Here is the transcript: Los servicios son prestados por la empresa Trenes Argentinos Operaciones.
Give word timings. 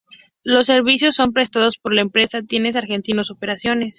Los 0.43 0.65
servicios 0.65 1.13
son 1.13 1.31
prestados 1.31 1.77
por 1.77 1.93
la 1.93 2.01
empresa 2.01 2.41
Trenes 2.41 2.75
Argentinos 2.75 3.29
Operaciones. 3.29 3.89